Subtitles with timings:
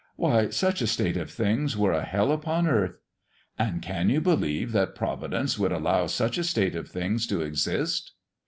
[0.15, 2.97] Why, such a state of things were a hell upon earth!
[3.59, 8.13] And can you believe that Providence could allow such a state of things to exist?